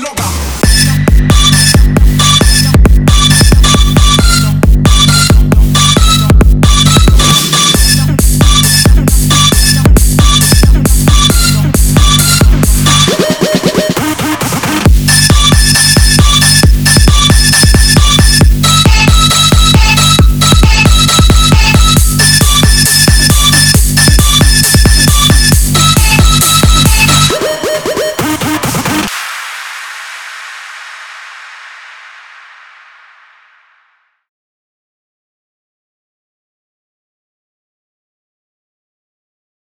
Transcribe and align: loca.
loca. 0.00 0.29